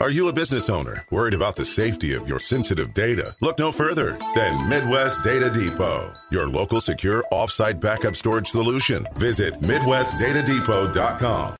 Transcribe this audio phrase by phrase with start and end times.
[0.00, 3.36] Are you a business owner worried about the safety of your sensitive data?
[3.42, 9.06] Look no further than Midwest Data Depot, your local secure offsite backup storage solution.
[9.16, 11.56] Visit MidwestDataDepot.com.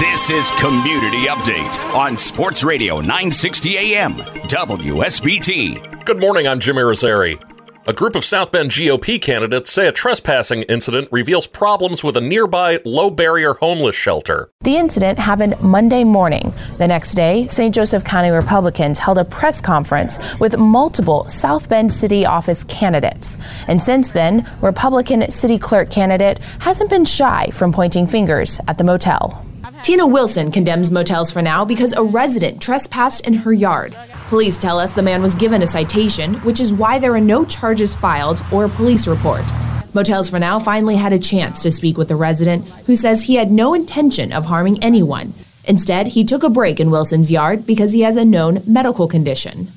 [0.00, 6.06] This is Community Update on Sports Radio 960 AM, WSBT.
[6.06, 7.47] Good morning, I'm Jimmy Rosari.
[7.88, 12.20] A group of South Bend GOP candidates say a trespassing incident reveals problems with a
[12.20, 14.50] nearby low barrier homeless shelter.
[14.60, 16.52] The incident happened Monday morning.
[16.76, 17.74] The next day, St.
[17.74, 23.38] Joseph County Republicans held a press conference with multiple South Bend city office candidates.
[23.68, 28.84] And since then, Republican city clerk candidate hasn't been shy from pointing fingers at the
[28.84, 29.46] motel.
[29.82, 33.96] Tina Wilson condemns motels for now because a resident trespassed in her yard.
[34.28, 37.46] Police tell us the man was given a citation, which is why there are no
[37.46, 39.44] charges filed or a police report.
[39.94, 43.36] Motels for Now finally had a chance to speak with the resident who says he
[43.36, 45.32] had no intention of harming anyone.
[45.64, 49.68] Instead, he took a break in Wilson's yard because he has a known medical condition.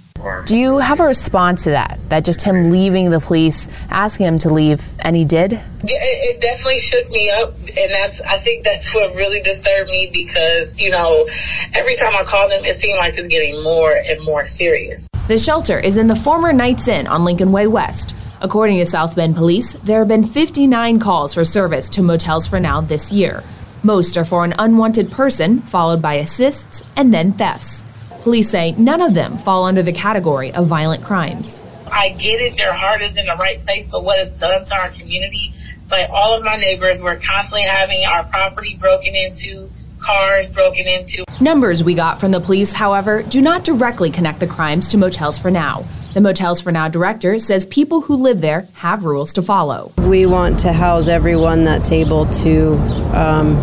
[0.45, 1.99] Do you have a response to that?
[2.09, 5.53] That just him leaving the police, asking him to leave, and he did?
[5.53, 9.89] Yeah, it, it definitely shook me up, and that's I think that's what really disturbed
[9.89, 11.27] me because you know
[11.73, 15.07] every time I called him, it seemed like it's getting more and more serious.
[15.27, 18.15] The shelter is in the former Knights Inn on Lincolnway West.
[18.41, 22.59] According to South Bend Police, there have been 59 calls for service to motels for
[22.59, 23.43] now this year.
[23.83, 27.85] Most are for an unwanted person, followed by assists and then thefts.
[28.21, 31.63] Police say none of them fall under the category of violent crimes.
[31.91, 34.75] I get it, their heart is in the right place, but what it's done to
[34.75, 35.53] our community,
[35.89, 41.25] but all of my neighbors were constantly having our property broken into, cars broken into.
[41.41, 45.39] Numbers we got from the police, however, do not directly connect the crimes to Motels
[45.39, 45.83] for Now.
[46.13, 49.91] The Motels for Now director says people who live there have rules to follow.
[49.97, 52.73] We want to house everyone that's able to
[53.17, 53.55] um,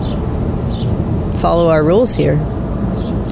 [1.38, 2.36] follow our rules here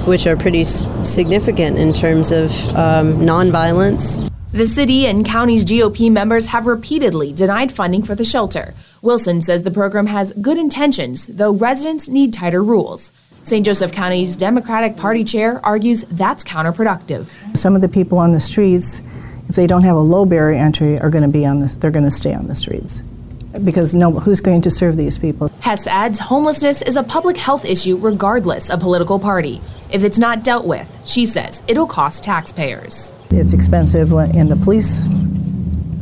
[0.06, 4.30] which are pretty significant in terms of um, nonviolence.
[4.52, 8.72] The city and county's GOP members have repeatedly denied funding for the shelter.
[9.02, 13.12] Wilson says the program has good intentions, though residents need tighter rules.
[13.42, 13.66] St.
[13.66, 17.26] Joseph County's Democratic Party chair argues that's counterproductive.
[17.56, 19.02] Some of the people on the streets,
[19.48, 21.74] if they don't have a low barrier entry, are going to be on this.
[21.74, 23.02] They're going to stay on the streets
[23.64, 25.48] because no, who's going to serve these people?
[25.60, 29.60] Hess adds homelessness is a public health issue regardless of political party.
[29.90, 33.12] If it's not dealt with, she says it'll cost taxpayers.
[33.30, 35.04] It's expensive in the police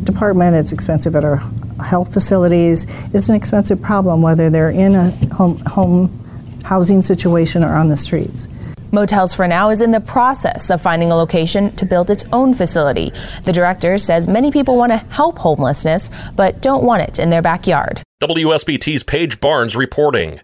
[0.04, 1.36] department, it's expensive at our
[1.82, 2.86] health facilities.
[3.14, 7.96] It's an expensive problem whether they're in a home, home housing situation or on the
[7.96, 8.48] streets.
[8.90, 12.54] Motels for Now is in the process of finding a location to build its own
[12.54, 13.12] facility.
[13.44, 17.42] The director says many people want to help homelessness, but don't want it in their
[17.42, 18.02] backyard.
[18.22, 20.40] WSBT's Paige Barnes reporting.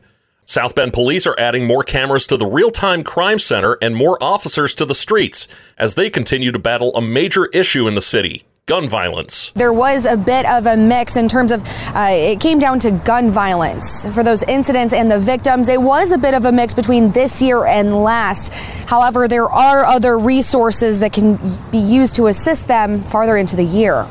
[0.51, 4.21] South Bend police are adding more cameras to the real time crime center and more
[4.21, 5.47] officers to the streets
[5.79, 9.51] as they continue to battle a major issue in the city gun violence.
[9.55, 12.91] There was a bit of a mix in terms of uh, it came down to
[12.91, 15.69] gun violence for those incidents and the victims.
[15.69, 18.53] It was a bit of a mix between this year and last.
[18.89, 21.39] However, there are other resources that can
[21.71, 24.07] be used to assist them farther into the year.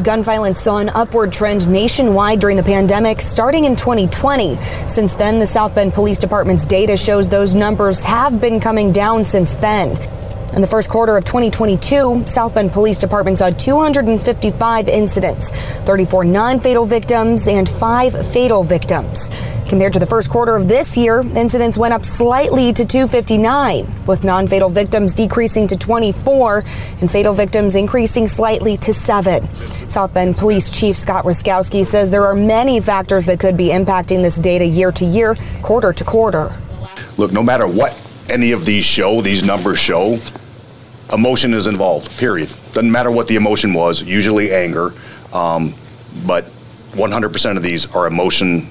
[0.00, 4.56] Gun violence saw an upward trend nationwide during the pandemic starting in 2020.
[4.88, 9.22] Since then, the South Bend Police Department's data shows those numbers have been coming down
[9.22, 9.90] since then.
[10.54, 16.58] In the first quarter of 2022, South Bend Police Department saw 255 incidents, 34 non
[16.58, 19.30] fatal victims, and five fatal victims.
[19.68, 24.24] Compared to the first quarter of this year, incidents went up slightly to 259, with
[24.24, 26.64] non fatal victims decreasing to 24
[27.00, 29.48] and fatal victims increasing slightly to 7.
[29.88, 34.22] South Bend Police Chief Scott Ruszkowski says there are many factors that could be impacting
[34.22, 36.54] this data year to year, quarter to quarter.
[37.16, 37.98] Look, no matter what
[38.30, 40.18] any of these show, these numbers show,
[41.12, 42.48] emotion is involved, period.
[42.72, 44.92] Doesn't matter what the emotion was, usually anger,
[45.32, 45.74] um,
[46.26, 46.44] but
[46.92, 48.66] 100% of these are emotion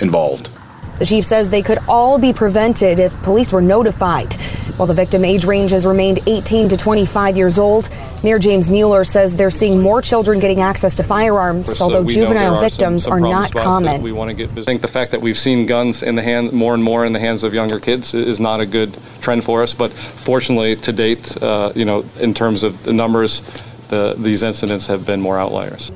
[0.00, 0.50] involved.
[0.98, 4.34] The chief says they could all be prevented if police were notified.
[4.78, 7.88] While the victim age range has remained 18 to 25 years old,
[8.24, 12.60] Mayor James Mueller says they're seeing more children getting access to firearms, although juvenile are
[12.60, 14.02] victims some, some are not common.
[14.02, 14.50] We want to get.
[14.56, 17.12] I think the fact that we've seen guns in the hand more and more in
[17.12, 19.72] the hands of younger kids is not a good trend for us.
[19.72, 23.40] But fortunately, to date, uh, you know, in terms of the numbers,
[23.88, 25.90] the, these incidents have been more outliers.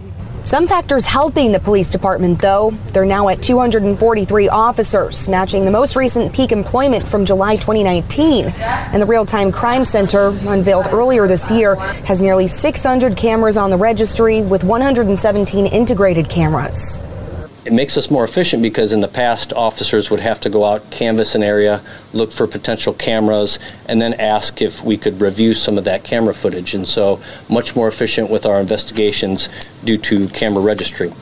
[0.44, 2.72] Some factors helping the police department, though.
[2.92, 8.46] They're now at 243 officers, matching the most recent peak employment from July 2019.
[8.58, 13.70] And the Real Time Crime Center, unveiled earlier this year, has nearly 600 cameras on
[13.70, 17.04] the registry with 117 integrated cameras.
[17.64, 20.90] It makes us more efficient because in the past, officers would have to go out,
[20.90, 21.80] canvass an area,
[22.12, 26.34] look for potential cameras, and then ask if we could review some of that camera
[26.34, 26.74] footage.
[26.74, 29.48] And so, much more efficient with our investigations
[29.84, 31.12] due to camera registry.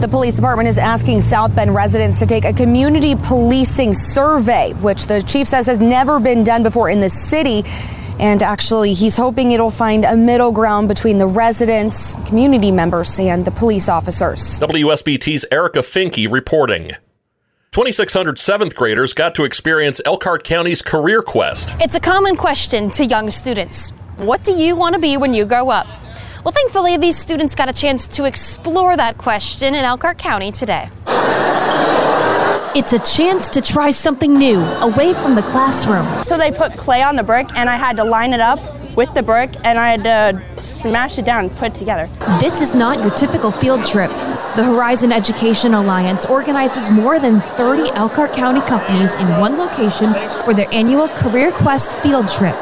[0.00, 5.06] The police department is asking South Bend residents to take a community policing survey, which
[5.06, 7.62] the chief says has never been done before in the city.
[8.20, 13.46] And actually, he's hoping it'll find a middle ground between the residents, community members, and
[13.46, 14.60] the police officers.
[14.60, 16.92] WSBT's Erica Finke reporting.
[17.72, 21.74] 2,600 seventh graders got to experience Elkhart County's Career Quest.
[21.80, 25.46] It's a common question to young students What do you want to be when you
[25.46, 25.86] grow up?
[26.44, 30.90] Well, thankfully, these students got a chance to explore that question in Elkhart County today.
[32.72, 36.06] It's a chance to try something new away from the classroom.
[36.22, 38.60] So they put clay on the brick, and I had to line it up
[38.96, 42.06] with the brick, and I had to smash it down and put it together.
[42.38, 44.10] This is not your typical field trip.
[44.54, 50.12] The Horizon Education Alliance organizes more than 30 Elkhart County companies in one location
[50.44, 52.54] for their annual Career Quest field trip.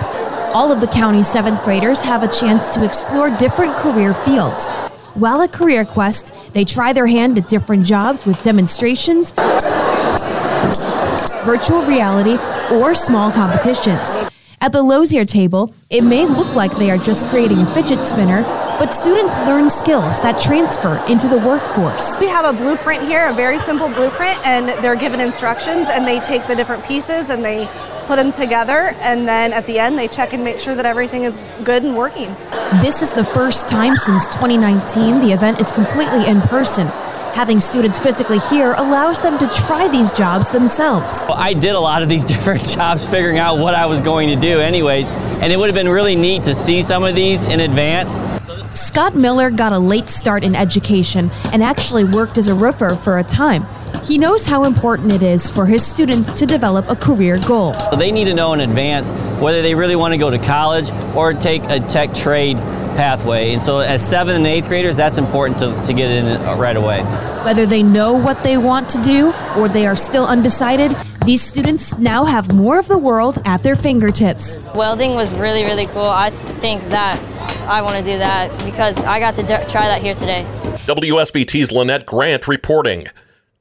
[0.54, 4.68] All of the county's seventh graders have a chance to explore different career fields.
[5.18, 9.34] While at Career Quest, they try their hand at different jobs with demonstrations,
[11.44, 12.38] virtual reality,
[12.74, 14.18] or small competitions.
[14.60, 18.42] At the Lozier table, it may look like they are just creating a fidget spinner,
[18.78, 22.18] but students learn skills that transfer into the workforce.
[22.18, 26.18] We have a blueprint here, a very simple blueprint, and they're given instructions and they
[26.20, 27.68] take the different pieces and they
[28.08, 31.24] put them together, and then at the end, they check and make sure that everything
[31.24, 32.34] is good and working.
[32.80, 36.88] This is the first time since 2019 the event is completely in person.
[37.38, 41.24] Having students physically here allows them to try these jobs themselves.
[41.28, 44.30] Well, I did a lot of these different jobs figuring out what I was going
[44.30, 47.44] to do, anyways, and it would have been really neat to see some of these
[47.44, 48.16] in advance.
[48.76, 53.20] Scott Miller got a late start in education and actually worked as a roofer for
[53.20, 53.64] a time.
[54.02, 57.72] He knows how important it is for his students to develop a career goal.
[57.96, 59.10] They need to know in advance
[59.40, 62.56] whether they really want to go to college or take a tech trade
[62.98, 63.52] pathway.
[63.52, 66.76] And so, as seventh and eighth graders, that's important to, to get in uh, right
[66.76, 67.02] away.
[67.44, 71.96] Whether they know what they want to do or they are still undecided, these students
[71.98, 74.58] now have more of the world at their fingertips.
[74.74, 76.02] Welding was really, really cool.
[76.02, 76.30] I
[76.60, 77.20] think that
[77.68, 80.44] I want to do that because I got to try that here today.
[80.86, 83.06] WSBT's Lynette Grant reporting.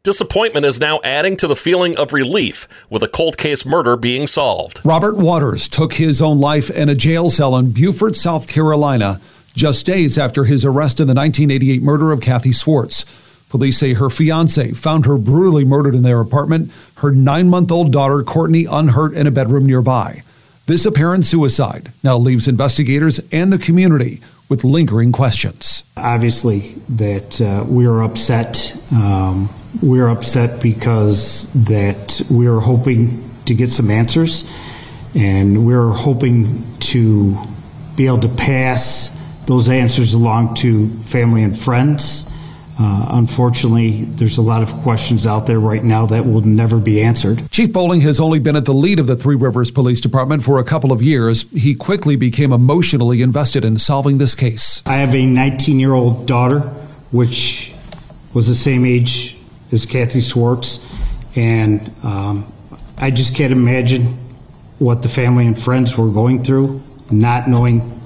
[0.07, 4.25] Disappointment is now adding to the feeling of relief with a cold case murder being
[4.25, 4.79] solved.
[4.85, 9.19] Robert Waters took his own life in a jail cell in Beaufort, South Carolina,
[9.53, 13.03] just days after his arrest in the 1988 murder of Kathy Swartz.
[13.49, 17.91] Police say her fiance found her brutally murdered in their apartment, her nine month old
[17.91, 20.23] daughter, Courtney, unhurt in a bedroom nearby.
[20.67, 25.83] This apparent suicide now leaves investigators and the community with lingering questions.
[25.97, 28.73] Obviously, that uh, we are upset.
[28.91, 29.49] Um,
[29.81, 34.49] we're upset because that we're hoping to get some answers,
[35.15, 37.37] and we're hoping to
[37.95, 42.29] be able to pass those answers along to family and friends.
[42.79, 47.01] Uh, unfortunately, there's a lot of questions out there right now that will never be
[47.01, 47.49] answered.
[47.49, 50.59] Chief Bowling has only been at the lead of the Three Rivers Police Department for
[50.59, 51.49] a couple of years.
[51.51, 54.83] He quickly became emotionally invested in solving this case.
[54.85, 56.59] I have a 19 year old daughter,
[57.11, 57.73] which
[58.35, 59.36] was the same age
[59.71, 60.79] as Kathy Swartz,
[61.35, 62.51] and um,
[62.97, 64.17] I just can't imagine
[64.79, 68.01] what the family and friends were going through, not knowing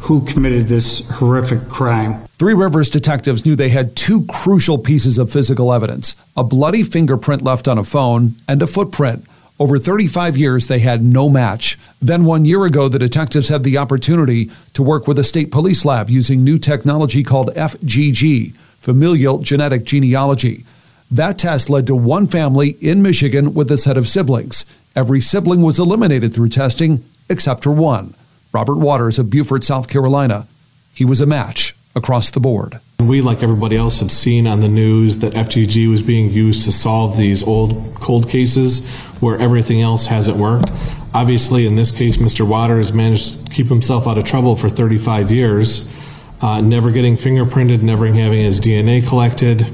[0.00, 2.24] who committed this horrific crime.
[2.38, 7.42] Three Rivers detectives knew they had two crucial pieces of physical evidence a bloody fingerprint
[7.42, 9.24] left on a phone and a footprint.
[9.60, 11.76] Over 35 years, they had no match.
[12.00, 15.84] Then, one year ago, the detectives had the opportunity to work with a state police
[15.84, 20.64] lab using new technology called FGG, Familial Genetic Genealogy.
[21.10, 24.66] That test led to one family in Michigan with a set of siblings.
[24.94, 28.14] Every sibling was eliminated through testing except for one.
[28.52, 30.46] Robert Waters of Beaufort, South Carolina.
[30.92, 32.80] He was a match across the board.
[33.00, 36.72] We, like everybody else, had seen on the news that FGG was being used to
[36.72, 38.86] solve these old cold cases
[39.20, 40.70] where everything else hasn't worked.
[41.14, 42.46] Obviously, in this case, Mr.
[42.46, 45.88] Waters managed to keep himself out of trouble for 35 years,
[46.42, 49.66] uh, never getting fingerprinted, never having his DNA collected.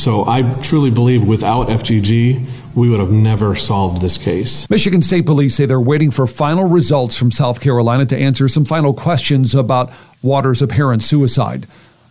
[0.00, 4.68] So I truly believe without FGG, we would have never solved this case.
[4.70, 8.64] Michigan State Police say they're waiting for final results from South Carolina to answer some
[8.64, 9.92] final questions about
[10.22, 11.66] Waters' apparent suicide.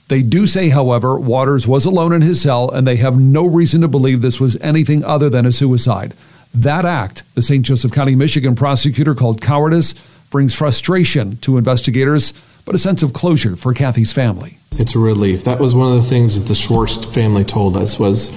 [0.07, 3.81] They do say, however, Waters was alone in his cell and they have no reason
[3.81, 6.13] to believe this was anything other than a suicide.
[6.53, 7.65] That act, the St.
[7.65, 9.95] Joseph County, Michigan prosecutor called cowardice,
[10.29, 12.33] brings frustration to investigators
[12.69, 14.59] but a sense of closure for Kathy's family.
[14.73, 15.43] It's a relief.
[15.43, 18.31] That was one of the things that the Schwartz family told us was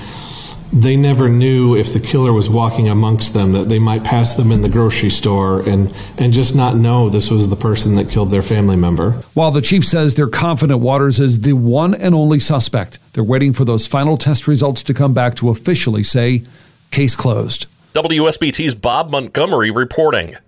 [0.73, 4.51] they never knew if the killer was walking amongst them that they might pass them
[4.51, 8.31] in the grocery store and and just not know this was the person that killed
[8.31, 9.21] their family member.
[9.35, 13.53] While the chief says they're confident Waters is the one and only suspect, they're waiting
[13.53, 16.43] for those final test results to come back to officially say
[16.91, 17.67] case closed.
[17.93, 20.39] WSBT's Bob Montgomery reporting.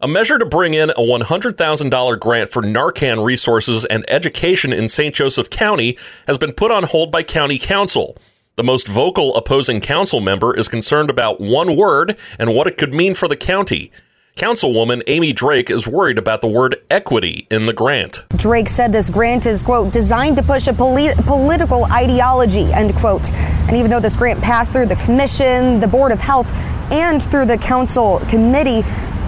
[0.00, 5.12] A measure to bring in a $100,000 grant for Narcan resources and education in St.
[5.12, 8.16] Joseph County has been put on hold by County Council.
[8.54, 12.94] The most vocal opposing council member is concerned about one word and what it could
[12.94, 13.90] mean for the county.
[14.36, 18.22] Councilwoman Amy Drake is worried about the word equity in the grant.
[18.36, 23.32] Drake said this grant is, quote, designed to push a polit- political ideology, end quote.
[23.32, 26.48] And even though this grant passed through the commission, the Board of Health,
[26.92, 28.82] and through the council committee,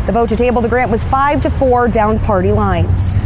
[0.07, 3.19] the vote to table the grant was five to four down party lines.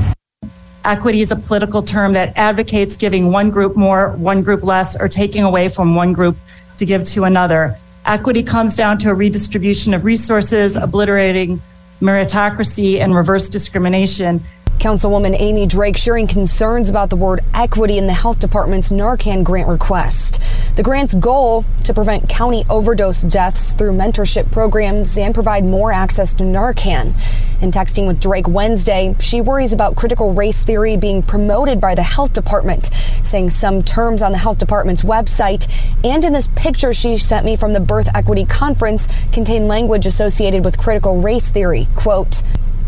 [0.85, 5.09] Equity is a political term that advocates giving one group more, one group less, or
[5.09, 6.37] taking away from one group
[6.77, 7.77] to give to another.
[8.05, 11.61] Equity comes down to a redistribution of resources, obliterating
[12.03, 14.43] meritocracy and reverse discrimination.
[14.79, 19.69] Councilwoman Amy Drake sharing concerns about the word equity in the health department's Narcan grant
[19.69, 20.41] request.
[20.77, 26.35] The grant's goal to prevent county overdose deaths through mentorship programs and provide more access
[26.35, 27.15] to Narcan.
[27.63, 32.03] In texting with Drake Wednesday, she worries about critical race theory being promoted by the
[32.03, 32.91] health department,
[33.23, 35.71] saying some terms on the health department's website
[36.05, 40.65] and in this picture she sent me from the Birth Equity Conference contain language associated
[40.65, 41.89] with critical race theory.
[41.95, 42.43] Quote,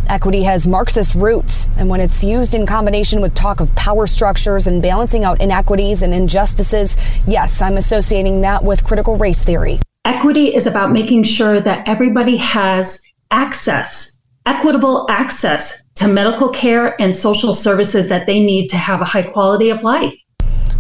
[0.09, 4.69] Equity has Marxist roots, and when it's used in combination with talk of power structures
[4.69, 6.97] and balancing out inequities and injustices,
[7.27, 9.81] yes, I'm associating that with critical race theory.
[10.05, 17.15] Equity is about making sure that everybody has access, equitable access to medical care and
[17.15, 20.15] social services that they need to have a high quality of life.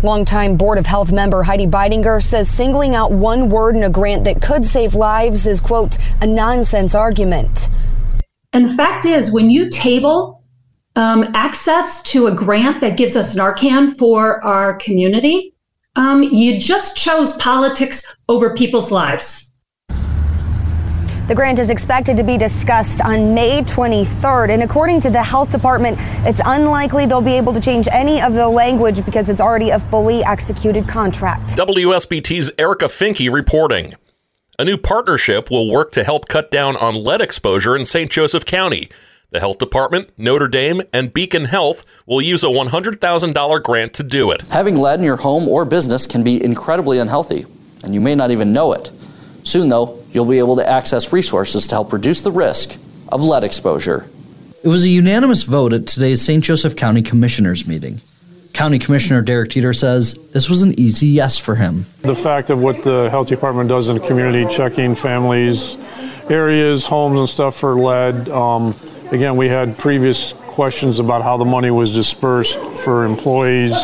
[0.05, 4.23] Longtime Board of Health member Heidi Beidinger says singling out one word in a grant
[4.25, 7.69] that could save lives is, quote, a nonsense argument.
[8.57, 10.43] And the fact is, when you table
[10.95, 15.53] um, access to a grant that gives us Narcan for our community,
[15.95, 19.53] um, you just chose politics over people's lives.
[21.29, 24.49] The grant is expected to be discussed on May 23rd.
[24.49, 28.33] And according to the health department, it's unlikely they'll be able to change any of
[28.33, 31.51] the language because it's already a fully executed contract.
[31.59, 33.97] WSBT's Erica Finke reporting.
[34.59, 38.11] A new partnership will work to help cut down on lead exposure in St.
[38.11, 38.89] Joseph County.
[39.31, 44.31] The Health Department, Notre Dame, and Beacon Health will use a $100,000 grant to do
[44.31, 44.49] it.
[44.49, 47.45] Having lead in your home or business can be incredibly unhealthy,
[47.85, 48.91] and you may not even know it.
[49.45, 52.79] Soon, though, you'll be able to access resources to help reduce the risk
[53.11, 54.07] of lead exposure.
[54.65, 56.43] It was a unanimous vote at today's St.
[56.43, 58.01] Joseph County Commissioners meeting.
[58.57, 61.85] County Commissioner Derek Dieter says this was an easy yes for him.
[62.01, 65.77] The fact of what the health department does in the community, checking families,
[66.31, 68.31] areas, homes, and stuff for lead.
[68.31, 68.75] Um,
[69.13, 73.75] again, we had previous questions about how the money was dispersed for employees.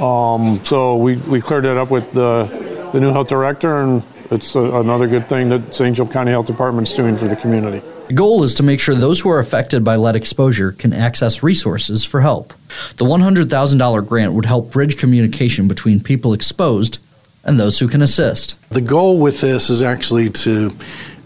[0.00, 4.56] Um, so we, we cleared that up with the, the new health director, and it's
[4.56, 5.96] a, another good thing that St.
[5.96, 7.80] Joe County Health Department is doing for the community.
[8.06, 11.42] The goal is to make sure those who are affected by lead exposure can access
[11.42, 12.52] resources for help.
[12.96, 16.98] The $100,000 grant would help bridge communication between people exposed
[17.44, 18.56] and those who can assist.
[18.70, 20.74] The goal with this is actually to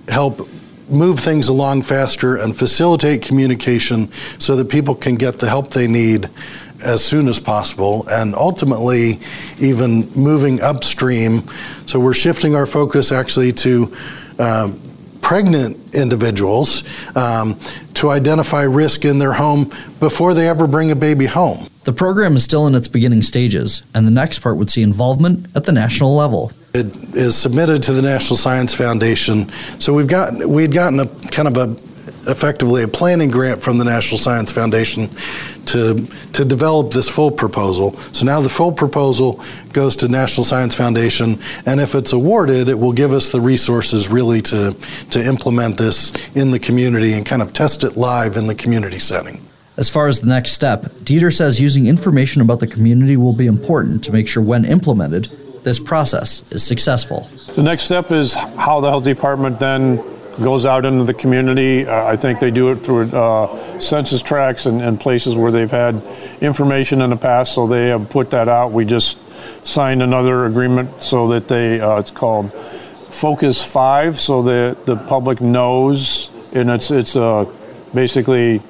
[0.09, 0.49] help
[0.89, 5.89] move things along faster and facilitate communication so that people can get the help they
[5.89, 6.29] need
[6.83, 9.19] as soon as possible and ultimately
[9.59, 11.43] even moving upstream.
[11.87, 13.97] So we're shifting our focus actually to
[14.39, 14.81] um,
[15.27, 16.85] pregnant individuals
[17.17, 17.59] um,
[17.95, 21.67] to identify risk in their home before they ever bring a baby home.
[21.83, 25.49] The program is still in its beginning stages, and the next part would see involvement
[25.57, 26.53] at the national level.
[26.75, 29.51] It is submitted to the National Science Foundation.
[29.81, 31.75] So we've got we'd gotten a kind of a
[32.27, 35.09] effectively a planning grant from the National Science Foundation
[35.67, 35.95] to
[36.33, 37.99] to develop this full proposal.
[38.13, 39.43] So now the full proposal
[39.73, 44.09] goes to National Science Foundation, and if it's awarded, it will give us the resources
[44.09, 44.77] really to
[45.11, 48.99] to implement this in the community and kind of test it live in the community
[48.99, 49.41] setting.
[49.77, 53.47] As far as the next step, Dieter says using information about the community will be
[53.47, 55.27] important to make sure when implemented,
[55.65, 57.29] this process is successful.
[57.55, 60.03] The next step is how the health department then
[60.43, 61.87] goes out into the community.
[61.87, 65.71] Uh, I think they do it through uh, census tracts and, and, places where they've
[65.71, 66.03] had
[66.41, 68.73] information in the past, so they have put that out.
[68.73, 69.19] We just
[69.65, 75.41] signed another agreement so that they, uh, it's called Focus 5, so that the public
[75.41, 77.51] knows, and it's, it's uh,
[77.95, 78.61] basically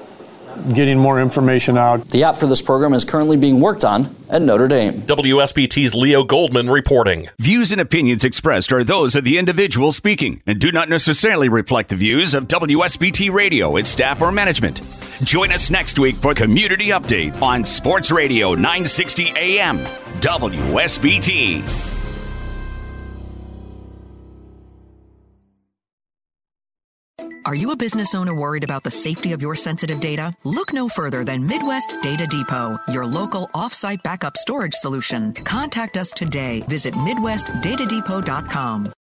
[0.74, 2.08] getting more information out.
[2.08, 4.94] The app for this program is currently being worked on at Notre Dame.
[5.02, 7.28] WSBT's Leo Goldman reporting.
[7.38, 11.90] Views and opinions expressed are those of the individual speaking and do not necessarily reflect
[11.90, 14.82] the views of WSBT Radio, its staff, or management.
[15.22, 19.78] Join us next week for Community Update on Sports Radio 960 AM,
[20.20, 21.95] WSBT.
[27.46, 30.36] Are you a business owner worried about the safety of your sensitive data?
[30.42, 35.32] Look no further than Midwest Data Depot, your local offsite backup storage solution.
[35.32, 36.64] Contact us today.
[36.66, 38.92] Visit MidwestDataDepot.com.